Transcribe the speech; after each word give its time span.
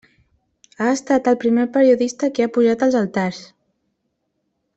Ha 0.79 0.87
estat 0.93 1.29
el 1.31 1.37
primer 1.43 1.65
periodista 1.75 2.31
que 2.39 2.47
ha 2.47 2.51
pujat 2.57 2.87
als 2.87 2.99
altars. 3.03 3.45